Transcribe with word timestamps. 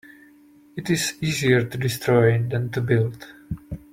It 0.75 0.89
is 0.89 1.13
easier 1.21 1.63
to 1.63 1.77
destroy 1.77 2.41
than 2.41 2.71
to 2.71 2.81
build. 2.81 3.27